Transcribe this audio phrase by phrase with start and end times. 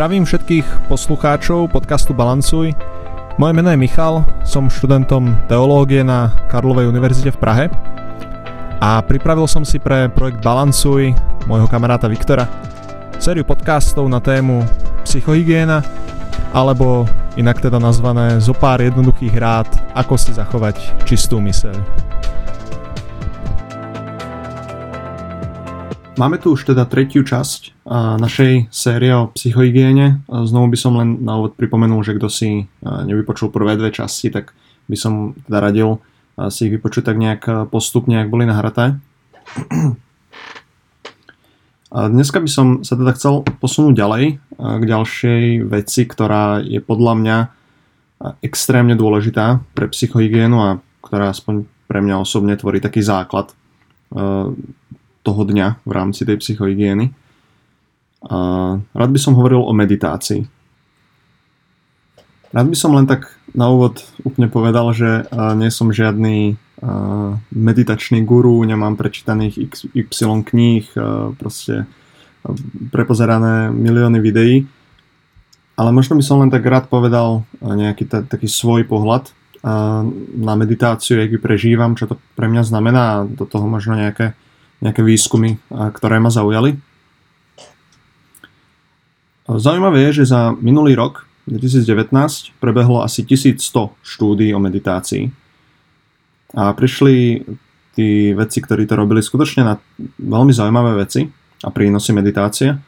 [0.00, 2.72] Zdravím všetkých poslucháčov podcastu Balancuj.
[3.36, 7.64] Moje meno je Michal, som študentom teológie na Karlovej univerzite v Prahe
[8.80, 11.12] a pripravil som si pre projekt Balancuj
[11.44, 12.48] môjho kamaráta Viktora
[13.20, 14.64] sériu podcastov na tému
[15.04, 15.84] psychohygiena
[16.56, 17.04] alebo
[17.36, 21.76] inak teda nazvané zo pár jednoduchých rád, ako si zachovať čistú myseľ.
[26.20, 27.88] Máme tu už teda tretiu časť
[28.20, 30.20] našej série o psychohygiene.
[30.28, 34.52] Znovu by som len na úvod pripomenul, že kto si nevypočul prvé dve časti, tak
[34.84, 35.96] by som teda radil
[36.52, 39.00] si ich vypočuť tak nejak postupne, ak boli nahraté.
[41.88, 44.24] Dneska by som sa teda chcel posunúť ďalej
[44.60, 47.36] k ďalšej veci, ktorá je podľa mňa
[48.44, 53.56] extrémne dôležitá pre psychohygienu a ktorá aspoň pre mňa osobne tvorí taký základ
[55.30, 57.14] toho dňa v rámci tej psychohygieny.
[58.26, 58.38] A
[58.82, 60.42] rád by som hovoril o meditácii.
[62.50, 66.58] Rád by som len tak na úvod úplne povedal, že nie som žiadny
[67.54, 70.90] meditačný guru, nemám prečítaných XY kníh,
[71.38, 71.86] proste
[72.90, 74.64] prepozerané milióny videí,
[75.76, 79.28] ale možno by som len tak rád povedal nejaký t- taký svoj pohľad
[80.40, 84.32] na meditáciu, jak ju prežívam, čo to pre mňa znamená a do toho možno nejaké
[84.80, 86.80] nejaké výskumy, ktoré ma zaujali.
[89.44, 95.26] Zaujímavé je, že za minulý rok, 2019, prebehlo asi 1100 štúdí o meditácii.
[96.54, 97.42] A prišli
[97.94, 99.74] tí vedci, ktorí to robili skutočne na
[100.18, 101.26] veľmi zaujímavé veci
[101.66, 102.78] a prínosy meditácie.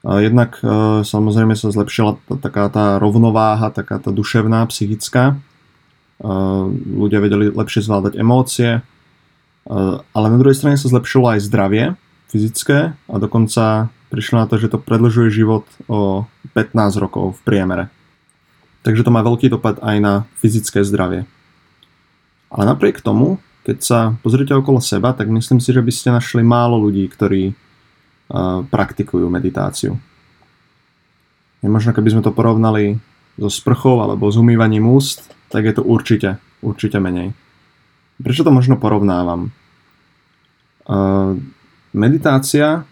[0.00, 5.36] Jednak e, samozrejme sa zlepšila taká tá rovnováha, taká tá duševná, psychická.
[5.36, 6.30] E,
[6.96, 8.80] ľudia vedeli lepšie zvládať emócie,
[9.68, 11.84] ale na druhej strane sa zlepšilo aj zdravie
[12.30, 17.84] fyzické a dokonca prišlo na to, že to predlžuje život o 15 rokov v priemere.
[18.86, 21.28] Takže to má veľký dopad aj na fyzické zdravie.
[22.50, 26.42] Ale napriek tomu, keď sa pozrite okolo seba, tak myslím si, že by ste našli
[26.42, 29.94] málo ľudí, ktorí uh, praktikujú meditáciu.
[31.60, 32.98] Je možno, keby sme to porovnali
[33.36, 37.36] so sprchou alebo s umývaním úst, tak je to určite, určite menej.
[38.20, 39.50] Prečo to možno porovnávam?
[41.90, 42.84] Meditácia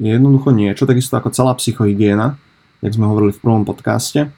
[0.00, 2.40] je jednoducho niečo, takisto ako celá psychohygiena,
[2.80, 4.32] jak sme hovorili v prvom podcaste,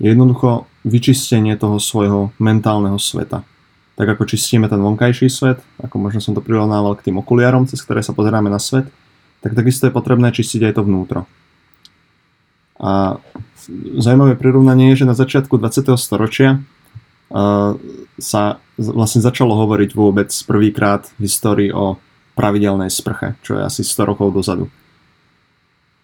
[0.00, 3.44] je jednoducho vyčistenie toho svojho mentálneho sveta.
[4.00, 7.84] Tak ako čistíme ten vonkajší svet, ako možno som to prirovnával k tým okuliarom, cez
[7.84, 8.88] ktoré sa pozeráme na svet,
[9.44, 11.20] tak takisto je potrebné čistiť aj to vnútro.
[12.80, 13.20] A
[14.00, 16.00] zaujímavé prirovnanie je, že na začiatku 20.
[16.00, 16.64] storočia
[18.18, 18.42] sa
[18.74, 21.96] vlastne začalo hovoriť vôbec prvýkrát v histórii o
[22.34, 24.66] pravidelnej sprche, čo je asi 100 rokov dozadu.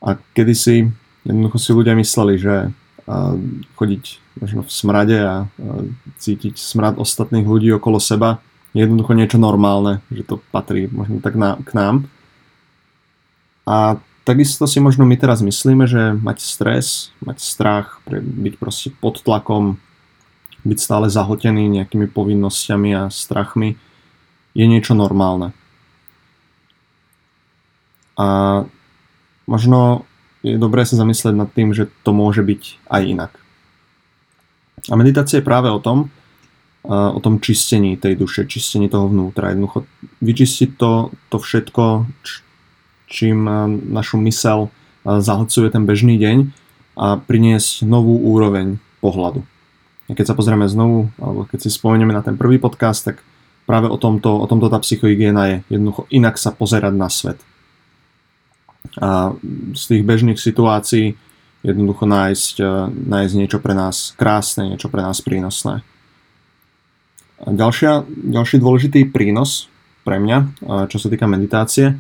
[0.04, 0.86] A kedysi
[1.26, 2.70] jednoducho si ľudia mysleli, že
[3.74, 4.04] chodiť
[4.42, 5.34] možno v smrade a
[6.18, 8.42] cítiť smrad ostatných ľudí okolo seba
[8.76, 11.94] je jednoducho niečo normálne, že to patrí možno tak na, k nám.
[13.64, 13.96] A
[14.28, 16.86] takisto si možno my teraz myslíme, že mať stres,
[17.24, 19.80] mať strach, byť proste pod tlakom,
[20.66, 23.78] byť stále zahltený nejakými povinnosťami a strachmi
[24.58, 25.54] je niečo normálne.
[28.18, 28.64] A
[29.46, 30.08] možno
[30.42, 33.32] je dobré sa zamyslieť nad tým, že to môže byť aj inak.
[34.90, 36.10] A meditácia je práve o tom,
[36.86, 39.50] o tom čistení tej duše, čistení toho vnútra.
[39.50, 39.86] Jednoducho
[40.22, 42.06] vyčistiť to, to všetko,
[43.10, 43.46] čím
[43.90, 44.70] našu mysel
[45.06, 46.38] zahlcuje ten bežný deň
[46.98, 49.46] a priniesť novú úroveň pohľadu.
[50.06, 53.26] Keď sa pozrieme znovu, alebo keď si spomenieme na ten prvý podcast, tak
[53.66, 57.42] práve o tomto, o tomto tá psychohygiena je jednoducho inak sa pozerať na svet.
[59.02, 59.34] A
[59.74, 61.18] z tých bežných situácií
[61.66, 62.66] jednoducho nájsť, e,
[63.10, 65.82] nájsť niečo pre nás krásne, niečo pre nás prínosné.
[67.42, 69.66] A ďalšia, ďalší dôležitý prínos
[70.06, 70.46] pre mňa, e,
[70.86, 71.98] čo sa týka meditácie,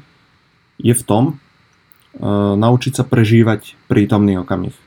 [0.78, 1.34] je v tom, e,
[2.54, 4.78] naučiť sa prežívať prítomný okamih.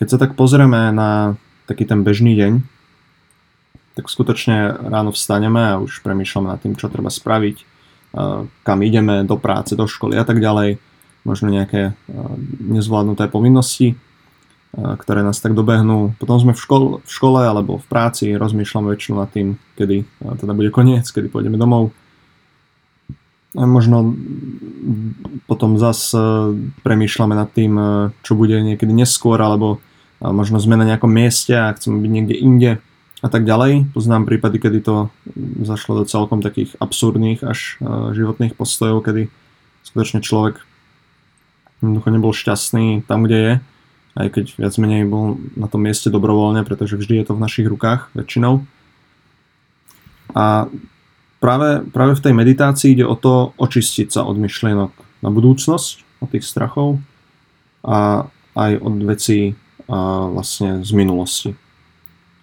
[0.00, 1.36] Keď sa tak pozrieme na
[1.72, 2.52] taký ten bežný deň,
[3.96, 7.56] tak skutočne ráno vstaneme a už premýšľame nad tým, čo treba spraviť,
[8.60, 10.76] kam ideme, do práce, do školy a tak ďalej.
[11.24, 11.96] Možno nejaké
[12.60, 13.96] nezvládnuté povinnosti,
[14.74, 16.16] ktoré nás tak dobehnú.
[16.16, 20.08] Potom sme v škole, v škole alebo v práci, rozmýšľame väčšinou nad tým, kedy
[20.40, 21.92] teda bude koniec, kedy pôjdeme domov.
[23.52, 24.16] A možno
[25.44, 26.16] potom zase
[26.80, 27.76] premýšľame nad tým,
[28.24, 29.84] čo bude niekedy neskôr, alebo
[30.30, 32.70] možno sme na nejakom mieste a chceme byť niekde inde
[33.22, 33.90] a tak ďalej.
[33.90, 35.10] Poznám prípady, kedy to
[35.66, 39.30] zašlo do celkom takých absurdných až e, životných postojov, kedy
[39.82, 40.62] skutočne človek
[41.82, 43.52] jednoducho nebol šťastný tam, kde je
[44.12, 47.66] aj keď viac menej bol na tom mieste dobrovoľne, pretože vždy je to v našich
[47.68, 48.64] rukách väčšinou.
[50.36, 50.68] A
[51.40, 54.92] práve, práve v tej meditácii ide o to očistiť sa od myšlienok
[55.24, 57.00] na budúcnosť, od tých strachov
[57.84, 59.56] a aj od vecí
[60.32, 61.50] vlastne z minulosti.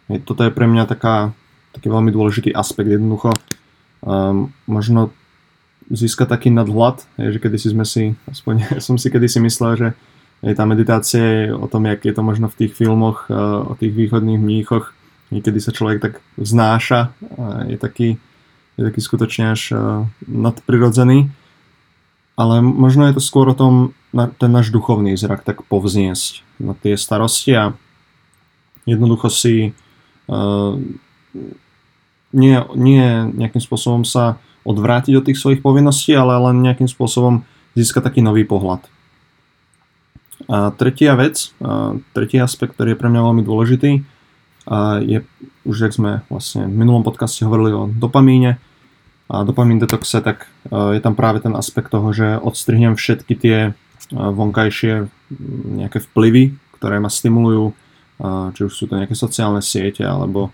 [0.10, 1.34] Hej, toto je pre mňa taká,
[1.74, 2.90] taký veľmi dôležitý aspekt.
[2.90, 3.34] Jednoducho
[4.02, 5.14] um, možno
[5.90, 8.54] získať taký nadhľad, je, že kedysi sme si, aspoň
[8.86, 9.88] som si kedysi myslel, že
[10.40, 13.74] je tá meditácia je o tom, jak je to možno v tých filmoch uh, o
[13.76, 14.96] tých východných mníchoch,
[15.36, 18.10] niekedy sa človek tak znáša, uh, je taký,
[18.80, 21.28] je taký skutočne až uh, nadprirodzený,
[22.40, 26.96] ale možno je to skôr o tom, ten náš duchovný zrak tak povzniesť na tie
[26.96, 27.76] starosti a
[28.88, 29.76] jednoducho si
[30.32, 30.80] uh,
[32.32, 33.06] nie, nie
[33.36, 37.44] nejakým spôsobom sa odvrátiť od tých svojich povinností, ale len nejakým spôsobom
[37.76, 38.88] získať taký nový pohľad.
[40.48, 43.92] A tretia vec, a tretí aspekt, ktorý je pre mňa veľmi dôležitý,
[44.70, 45.26] a je,
[45.66, 48.62] už jak sme vlastne v minulom podcaste hovorili o dopamíne
[49.30, 53.58] a dopamín detoxe, tak je tam práve ten aspekt toho, že odstrihnem všetky tie
[54.10, 55.06] vonkajšie
[55.78, 57.78] nejaké vplyvy, ktoré ma stimulujú,
[58.58, 60.50] či už sú to nejaké sociálne siete, alebo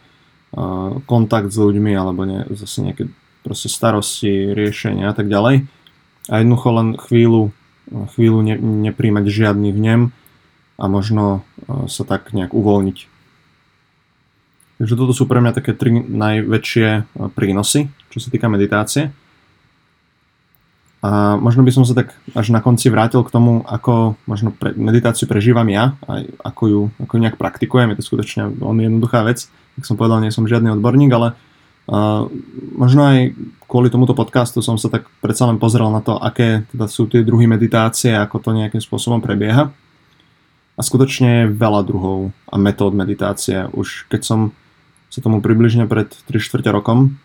[1.07, 3.07] kontakt s ľuďmi, alebo ne, zase nejaké
[3.48, 5.68] proste starosti, riešenia a tak ďalej.
[6.27, 7.54] A jednoducho len chvíľu,
[8.18, 10.10] chvíľu ne, nepríjmať žiadny vnem
[10.81, 12.98] a možno e, sa tak nejak uvoľniť.
[14.75, 17.01] Takže toto sú pre mňa také tri najväčšie e,
[17.31, 19.16] prínosy, čo sa týka meditácie.
[21.06, 24.74] A možno by som sa tak až na konci vrátil k tomu, ako možno pre,
[24.74, 27.94] meditáciu prežívam ja, aj ako ju, ako ju nejak praktikujem.
[27.94, 29.48] Je to skutočne veľmi jednoduchá vec.
[29.77, 31.38] Jak som povedal, nie som žiadny odborník, ale
[31.86, 32.25] Uh,
[32.74, 33.38] možno aj
[33.69, 37.22] kvôli tomuto podcastu som sa tak predsa len pozrel na to, aké teda sú tie
[37.22, 39.69] druhy meditácie, ako to nejakým spôsobom prebieha.
[40.75, 43.69] A skutočne je veľa druhov a metód meditácie.
[43.69, 44.39] Už keď som
[45.15, 47.15] sa tomu približne pred 3 čtvrte rokom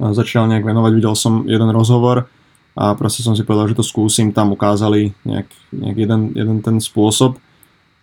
[0.00, 2.32] začal nejak venovať, videl som jeden rozhovor
[2.72, 6.80] a proste som si povedal, že to skúsim, tam ukázali nejak, nejak jeden, jeden ten
[6.80, 7.36] spôsob.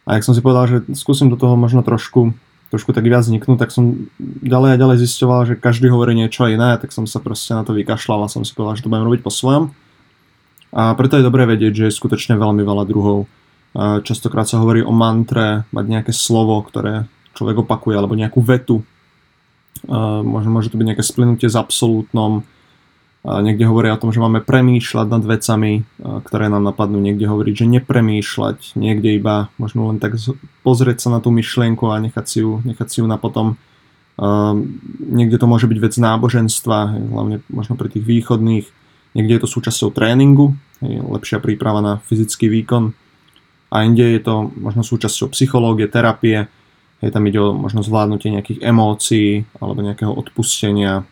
[0.05, 2.37] A jak som si povedal, že skúsim do toho možno trošku
[2.69, 6.77] trošku tak viac vzniknú, tak som ďalej a ďalej zistoval, že každý hovorí niečo iné,
[6.77, 9.25] tak som sa proste na to vykašľal a som si povedal, že to budem robiť
[9.25, 9.73] po svojom.
[10.69, 13.25] A preto je dobré vedieť, že je skutočne veľmi veľa druhov.
[14.05, 18.85] Častokrát sa hovorí o mantre, mať nejaké slovo, ktoré človek opakuje, alebo nejakú vetu.
[19.87, 22.43] Možno môže to byť nejaké splynutie s absolútnom,
[23.19, 27.03] Niekde hovoria o tom, že máme premýšľať nad vecami, ktoré nám napadnú.
[27.03, 28.79] Niekde hovoriť, že nepremýšľať.
[28.79, 30.15] Niekde iba možno len tak
[30.63, 33.59] pozrieť sa na tú myšlienku a nechať si ju, nechať si ju na potom.
[35.03, 38.67] Niekde to môže byť vec náboženstva, hlavne možno pri tých východných.
[39.19, 42.95] Niekde je to súčasťou tréningu, lepšia príprava na fyzický výkon.
[43.67, 46.47] A inde je to možno súčasťou psychológie, terapie.
[46.99, 51.07] Hej, tam ide o možno zvládnutie nejakých emócií alebo nejakého odpustenia,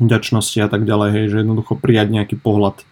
[0.00, 2.84] vďačnosti a tak ďalej, hej, že jednoducho prijať nejaký pohľad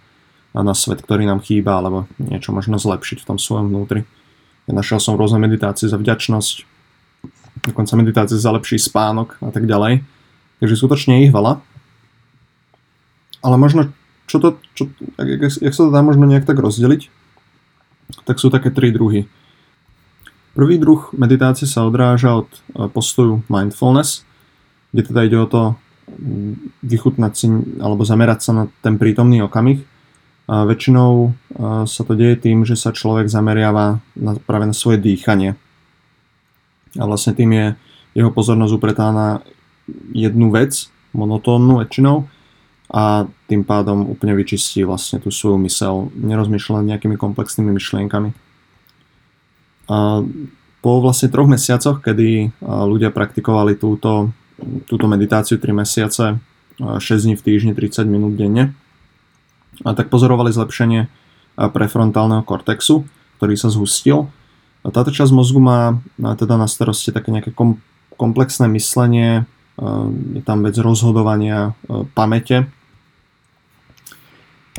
[0.56, 4.02] na svet, ktorý nám chýba, alebo niečo možno zlepšiť v tom svojom vnútri.
[4.67, 6.67] Ja našiel som rôzne meditácie za vďačnosť,
[7.70, 10.02] dokonca meditácie za lepší spánok a tak ďalej.
[10.61, 11.62] Takže skutočne ich veľa.
[13.41, 13.88] Ale možno,
[14.29, 17.08] čo to, čo, jak, jak sa to dá možno nejak tak rozdeliť,
[18.29, 19.31] tak sú také tri druhy.
[20.61, 24.29] Prvý druh meditácie sa odráža od eh, postoju mindfulness,
[24.93, 25.62] kde teda ide o to
[26.85, 27.47] vychutnať si
[27.81, 29.81] alebo zamerať sa na ten prítomný okamih.
[30.50, 31.31] A väčšinou
[31.87, 35.55] sa to deje tým, že sa človek zameriava na, práve na svoje dýchanie.
[36.99, 37.67] A vlastne tým je
[38.19, 39.47] jeho pozornosť upretá na
[40.11, 42.26] jednu vec, monotónnu väčšinou,
[42.90, 48.50] a tým pádom úplne vyčistí vlastne tú svoju mysel, nerozmýšľa nejakými komplexnými myšlienkami.
[50.80, 54.30] Po vlastne troch mesiacoch, kedy ľudia praktikovali túto
[54.85, 56.37] túto meditáciu 3 mesiace,
[56.80, 58.76] 6 dní v týždni, 30 minút denne.
[59.85, 61.09] A tak pozorovali zlepšenie
[61.56, 63.09] prefrontálneho kortexu,
[63.40, 64.28] ktorý sa zhustil.
[64.85, 67.52] A táto časť mozgu má teda na starosti také nejaké
[68.16, 69.44] komplexné myslenie,
[70.37, 71.73] je tam vec rozhodovania,
[72.12, 72.68] pamäte.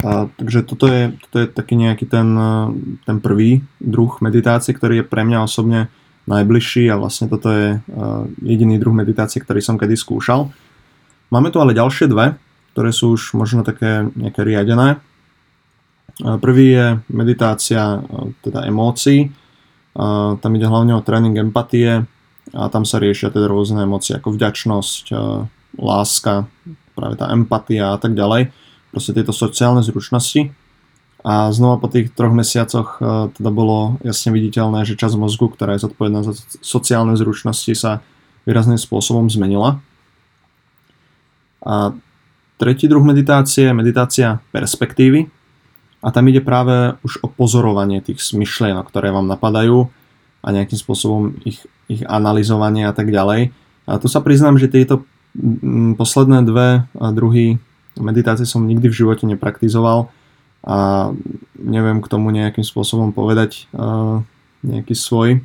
[0.01, 2.27] A, takže toto je, toto je taký nejaký ten,
[3.05, 5.93] ten prvý druh meditácie, ktorý je pre mňa osobne
[6.29, 7.81] najbližší a vlastne toto je eh,
[8.41, 10.53] jediný druh meditácie, ktorý som kedy skúšal.
[11.31, 12.35] Máme tu ale ďalšie dve,
[12.75, 14.97] ktoré sú už možno také nejaké riadené.
[14.97, 18.01] Eh, prvý je meditácia
[18.45, 19.33] teda emócií.
[19.91, 22.07] Tam ide hlavne o tréning empatie
[22.55, 25.11] a tam sa riešia teda rôzne emócie ako vďačnosť,
[25.75, 26.47] láska,
[26.95, 28.55] práve tá empatia a tak ďalej.
[28.91, 30.51] Proste tieto sociálne zručnosti.
[31.21, 32.97] A znova po tých troch mesiacoch
[33.37, 36.33] teda bolo jasne viditeľné, že časť mozgu, ktorá je zodpovedná za
[36.65, 38.01] sociálne zručnosti, sa
[38.49, 39.77] výrazným spôsobom zmenila.
[41.61, 41.93] A
[42.57, 45.29] tretí druh meditácie je meditácia perspektívy.
[46.01, 49.93] A tam ide práve už o pozorovanie tých myšlienok, ktoré vám napadajú
[50.41, 53.53] a nejakým spôsobom ich, ich analyzovanie a tak ďalej.
[53.85, 55.05] A tu sa priznám, že tieto
[56.01, 57.61] posledné dve druhy
[57.99, 60.07] meditácie som nikdy v živote nepraktizoval
[60.61, 61.09] a
[61.57, 64.21] neviem k tomu nejakým spôsobom povedať uh,
[64.61, 65.41] nejaký svoj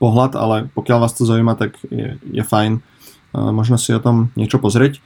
[0.00, 4.32] pohľad, ale pokiaľ vás to zaujíma, tak je, je fajn uh, možno si o tom
[4.34, 5.04] niečo pozrieť.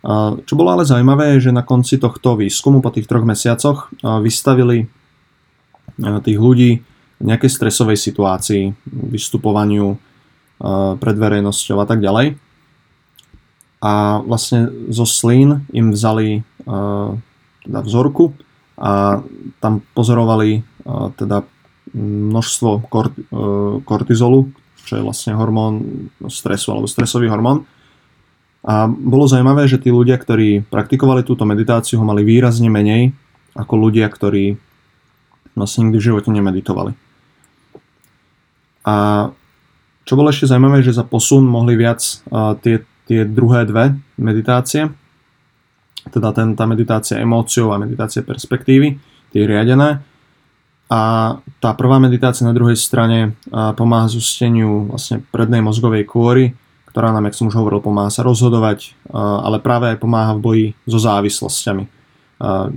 [0.00, 3.92] Uh, čo bolo ale zaujímavé, je, že na konci tohto výskumu po tých troch mesiacoch
[4.00, 6.80] uh, vystavili uh, tých ľudí
[7.20, 10.00] nejakej stresovej situácii, vystupovaniu
[11.00, 12.36] pred verejnosťou a tak ďalej.
[13.80, 17.16] A vlastne zo slín im vzali uh,
[17.64, 18.36] teda vzorku
[18.76, 19.24] a
[19.60, 21.48] tam pozorovali uh, teda
[21.96, 24.52] množstvo kort, uh, kortizolu,
[24.84, 27.64] čo je vlastne hormón stresu alebo stresový hormón.
[28.60, 33.16] A bolo zaujímavé, že tí ľudia, ktorí praktikovali túto meditáciu, ho mali výrazne menej
[33.56, 34.60] ako ľudia, ktorí
[35.56, 36.92] vlastne nikdy v živote nemeditovali.
[38.84, 38.94] A
[40.04, 44.86] čo bolo ešte zaujímavé, že za posun mohli viac uh, tie, tie druhé dve meditácie,
[46.14, 48.94] teda ten, tá meditácia emóciou a meditácia perspektívy,
[49.34, 49.98] tie riadené.
[50.90, 56.54] A tá prvá meditácia na druhej strane pomáha zusteniu vlastne prednej mozgovej kôry,
[56.90, 60.66] ktorá nám, jak som už hovoril, pomáha sa rozhodovať, ale práve aj pomáha v boji
[60.90, 61.84] so závislosťami,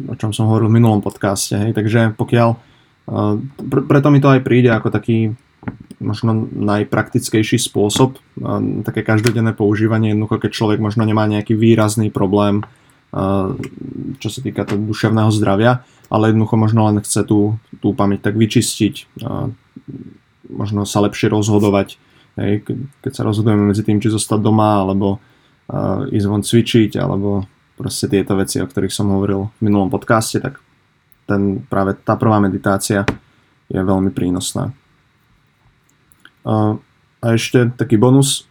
[0.09, 1.57] o čom som hovoril v minulom podcaste.
[1.57, 1.73] Hej.
[1.73, 2.49] Takže pokiaľ,
[3.65, 5.33] preto mi to aj príde ako taký
[6.03, 8.19] možno najpraktickejší spôsob,
[8.83, 12.67] také každodenné používanie, jednoducho keď človek možno nemá nejaký výrazný problém
[14.17, 18.36] čo sa týka toho duševného zdravia, ale jednoducho možno len chce tú, tú pamäť tak
[18.41, 19.22] vyčistiť,
[20.50, 22.01] možno sa lepšie rozhodovať,
[23.05, 25.22] keď sa rozhodujeme medzi tým, či zostať doma, alebo
[26.10, 27.45] ísť von cvičiť, alebo
[27.77, 30.57] proste tieto veci, o ktorých som hovoril v minulom podcaste, tak
[31.29, 33.05] ten, práve tá prvá meditácia
[33.69, 34.74] je veľmi prínosná.
[36.43, 36.77] A
[37.33, 38.47] ešte taký bonus.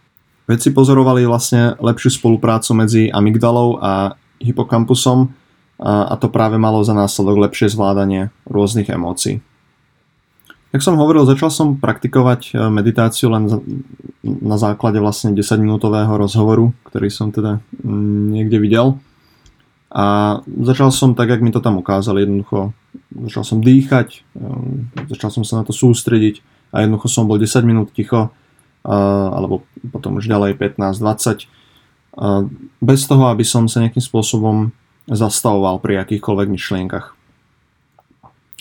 [0.49, 5.31] Vedci pozorovali vlastne lepšiu spoluprácu medzi amygdalou a hypokampusom
[5.79, 9.41] a to práve malo za následok lepšie zvládanie rôznych emócií.
[10.73, 13.45] Jak som hovoril, začal som praktikovať e, meditáciu len
[14.25, 18.97] na základe vlastne 10-minútového rozhovoru, ktorý som teda mm, niekde videl.
[19.93, 22.73] A začal som tak, jak mi to tam ukázali, jednoducho
[23.29, 24.49] začal som dýchať, e,
[25.13, 26.41] začal som sa na to sústrediť
[26.73, 28.33] a jednoducho som bol 10 minút ticho,
[28.83, 29.63] alebo
[29.93, 31.47] potom už ďalej 15-20
[32.81, 34.75] bez toho, aby som sa nejakým spôsobom
[35.07, 37.15] zastavoval pri akýchkoľvek myšlienkach.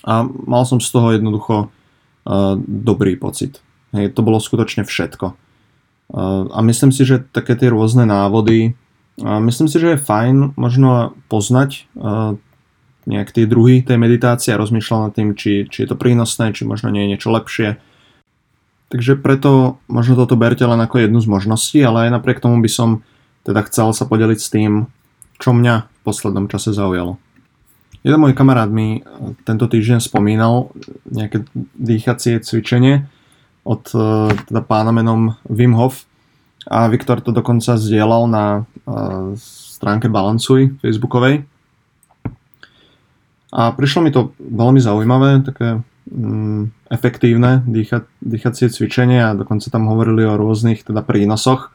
[0.06, 1.68] A mal som z toho jednoducho
[2.68, 3.58] dobrý pocit.
[3.92, 5.34] Hej, to bolo skutočne všetko.
[6.52, 8.76] A myslím si, že také tie rôzne návody,
[9.20, 11.88] myslím si, že je fajn možno poznať
[13.04, 16.62] nejak tie druhy tej meditácie a rozmýšľať nad tým, či, či je to prínosné, či
[16.64, 17.76] možno nie je niečo lepšie.
[18.92, 22.68] Takže preto možno toto berte len ako jednu z možností, ale aj napriek tomu by
[22.68, 23.00] som
[23.40, 24.84] teda chcel sa podeliť s tým,
[25.40, 27.16] čo mňa v poslednom čase zaujalo.
[28.04, 29.02] Jeden môj kamarát mi eh,
[29.48, 30.74] tento týždeň spomínal
[31.08, 31.48] nejaké
[31.80, 33.08] dýchacie cvičenie
[33.64, 36.04] od eh, teda pána menom Wim Hof
[36.68, 41.48] a Viktor to dokonca zdieľal na eh, stránke Balancuj facebookovej.
[43.52, 45.80] A prišlo mi to veľmi zaujímavé, také
[46.92, 51.72] efektívne dýcha, dýchacie cvičenie a dokonca tam hovorili o rôznych teda prínosoch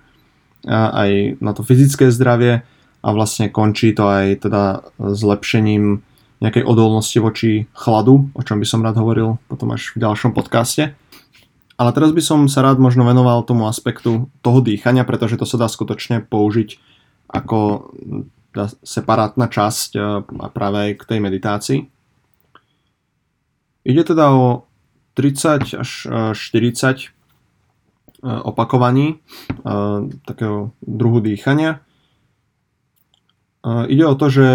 [0.68, 2.62] aj na to fyzické zdravie
[3.02, 4.64] a vlastne končí to aj teda
[4.98, 6.02] zlepšením
[6.38, 10.94] nejakej odolnosti voči chladu, o čom by som rád hovoril potom až v ďalšom podcaste.
[11.78, 15.62] Ale teraz by som sa rád možno venoval tomu aspektu toho dýchania, pretože to sa
[15.62, 16.78] dá skutočne použiť
[17.30, 17.90] ako
[18.82, 20.00] separátna časť e,
[20.42, 21.80] a práve aj k tej meditácii.
[23.88, 24.68] Ide teda o
[25.16, 25.90] 30 až
[26.36, 27.16] 40
[28.18, 29.18] E, opakovaní e,
[30.26, 31.78] takého druhu dýchania.
[31.78, 31.80] E,
[33.94, 34.48] ide o to, že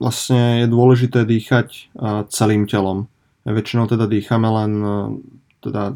[0.00, 1.94] vlastne je dôležité dýchať
[2.26, 3.06] celým telom.
[3.46, 4.72] Väčšinou teda dýchame len
[5.62, 5.94] teda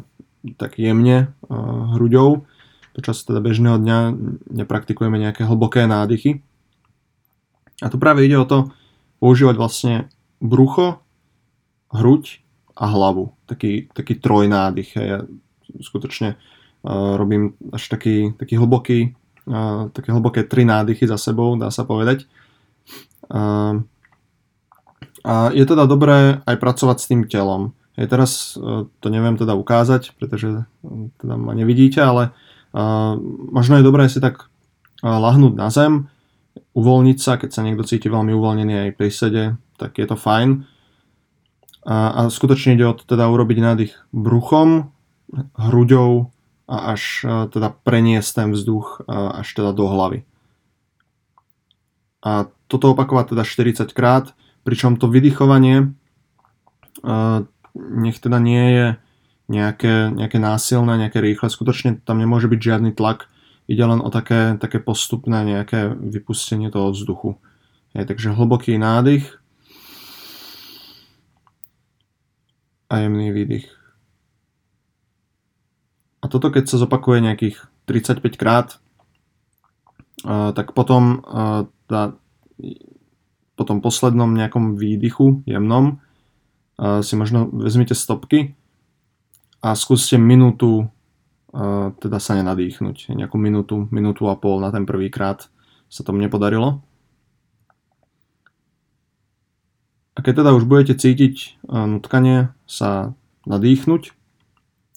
[0.55, 1.35] tak jemne
[1.91, 2.47] hruďou.
[2.95, 4.15] Počas teda bežného dňa
[4.63, 6.39] nepraktikujeme nejaké hlboké nádychy.
[7.83, 8.71] A tu práve ide o to
[9.19, 9.95] používať vlastne
[10.39, 11.03] brucho,
[11.91, 12.46] hruď
[12.77, 13.33] a hlavu.
[13.49, 14.89] Taký, taký trojnádych.
[15.01, 15.25] Ja
[15.81, 16.37] skutočne
[17.17, 19.17] robím až taký, taký hlboký,
[19.91, 22.29] také hlboké tri nádychy za sebou, dá sa povedať.
[23.33, 23.75] A
[25.27, 27.75] A je teda dobré aj pracovať s tým telom.
[27.99, 28.55] Ja teraz
[29.03, 30.63] to neviem teda ukázať, pretože
[31.19, 32.31] teda ma nevidíte, ale
[33.51, 34.47] možno je dobré si tak
[35.03, 36.07] lahnúť na zem,
[36.71, 39.43] uvoľniť sa, keď sa niekto cíti veľmi uvoľnený aj pri sede,
[39.75, 40.63] tak je to fajn.
[41.87, 44.91] A, a skutočne ide o to teda urobiť nádych bruchom,
[45.55, 46.35] hruďou
[46.67, 47.23] a až
[47.55, 50.27] teda preniesť ten vzduch až teda do hlavy.
[52.27, 54.35] A toto opakovať teda 40 krát,
[54.67, 55.95] pričom to vydychovanie
[57.77, 58.87] nech teda nie je
[59.47, 63.31] nejaké, nejaké násilné, nejaké rýchle, skutočne tam nemôže byť žiadny tlak,
[63.69, 67.39] ide len o také, také postupné nejaké vypustenie toho vzduchu.
[67.95, 69.39] Je, takže hlboký nádych
[72.87, 73.67] a jemný výdych.
[76.23, 78.79] A toto keď sa zopakuje nejakých 35 krát,
[80.25, 81.21] tak potom
[83.57, 86.01] po tom poslednom nejakom výdychu jemnom
[87.05, 88.57] si možno vezmite stopky
[89.61, 90.89] a skúste minútu
[91.97, 93.13] teda sa nenadýchnuť.
[93.17, 95.49] Nejakú minútu, minútu a pol na ten prvý krát
[95.87, 96.83] sa to mne podarilo.
[100.17, 103.13] A keď teda už budete cítiť nutkanie sa
[103.45, 104.17] nadýchnuť,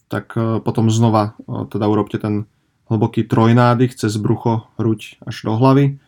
[0.09, 0.33] tak
[0.65, 2.49] potom znova teda urobte ten
[2.89, 6.01] hlboký trojnádych cez brucho, hruď až do hlavy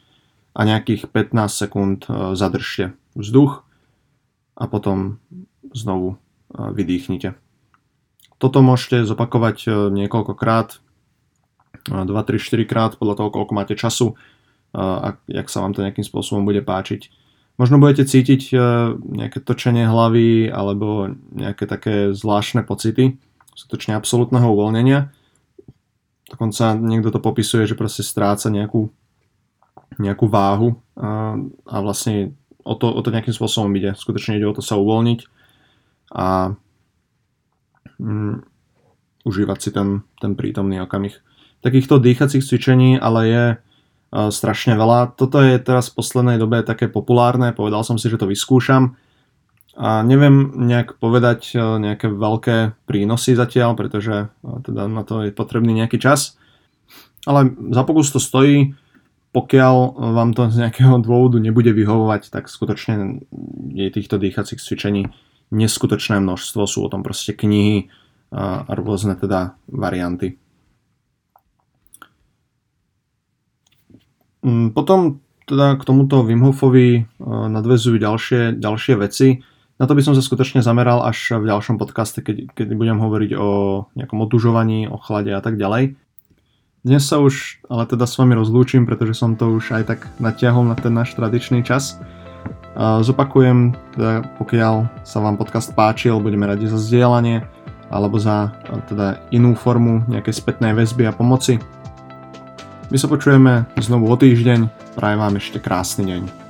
[0.57, 3.69] a nejakých 15 sekúnd zadržte vzduch
[4.57, 5.21] a potom
[5.77, 6.17] znovu
[6.57, 7.37] vydýchnite.
[8.43, 9.71] Toto môžete zopakovať e,
[10.03, 10.83] niekoľkokrát,
[11.87, 14.15] 2, 3, 4 krát podľa toho, koľko máte času
[14.73, 17.22] a jak sa vám to nejakým spôsobom bude páčiť.
[17.61, 18.57] Možno budete cítiť e,
[18.97, 23.21] nejaké točenie hlavy alebo nejaké také zvláštne pocity,
[23.53, 25.13] skutočne absolútneho uvoľnenia.
[26.33, 28.89] Dokonca niekto to popisuje, že proste stráca nejakú,
[30.01, 31.37] nejakú váhu a,
[31.69, 32.33] a vlastne
[32.65, 33.93] o to, o to nejakým spôsobom ide.
[34.01, 35.21] Skutočne ide o to sa uvoľniť
[36.17, 36.57] a
[38.01, 38.37] mm,
[39.29, 41.21] užívať si ten, ten prítomný okamih.
[41.63, 43.45] Takýchto dýchacích cvičení ale je
[44.13, 45.17] strašne veľa.
[45.17, 49.01] Toto je teraz v poslednej dobe také populárne, povedal som si, že to vyskúšam.
[49.73, 55.33] A neviem nejak povedať uh, nejaké veľké prínosy zatiaľ, pretože uh, teda na to je
[55.33, 56.37] potrebný nejaký čas.
[57.25, 58.77] Ale za pokus to stojí
[59.33, 63.25] pokiaľ vám to z nejakého dôvodu nebude vyhovovať, tak skutočne
[63.73, 65.09] je týchto dýchacích cvičení
[65.53, 67.89] neskutočné množstvo, sú o tom proste knihy
[68.33, 70.37] a rôzne teda varianty.
[74.75, 79.43] Potom teda k tomuto Wim Hofovi nadvezujú ďalšie, ďalšie veci.
[79.81, 83.31] Na to by som sa skutočne zameral až v ďalšom podcaste, keď, keď budem hovoriť
[83.35, 83.49] o
[83.99, 85.99] nejakom otužovaní, o chlade a tak ďalej.
[86.83, 90.67] Dnes sa už ale teda s vami rozlúčim, pretože som to už aj tak natiahol
[90.67, 91.99] na ten náš tradičný čas.
[92.79, 97.43] Zopakujem, teda pokiaľ sa vám podcast páčil, budeme radi za zdieľanie
[97.91, 98.55] alebo za
[98.87, 101.59] teda inú formu nejakej spätnej väzby a pomoci.
[102.93, 104.69] My sa počujeme znovu o týždeň,
[105.01, 106.42] prajem vám ešte krásny deň.